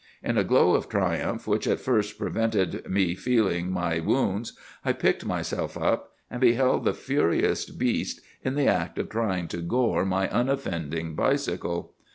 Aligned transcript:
"'In 0.23 0.35
a 0.35 0.43
glow 0.43 0.73
of 0.73 0.89
triumph, 0.89 1.45
which 1.45 1.67
at 1.67 1.79
first 1.79 2.17
prevented 2.17 2.89
me 2.89 3.13
feeling 3.13 3.71
my 3.71 3.99
wounds, 3.99 4.53
I 4.83 4.93
picked 4.93 5.27
myself 5.27 5.77
up, 5.77 6.15
and 6.31 6.41
beheld 6.41 6.85
the 6.85 6.93
furious 6.95 7.65
beast 7.69 8.19
in 8.43 8.55
the 8.55 8.65
act 8.65 8.97
of 8.97 9.09
trying 9.09 9.47
to 9.49 9.57
gore 9.57 10.03
my 10.03 10.27
unoffending 10.29 11.13
bicycle. 11.13 11.93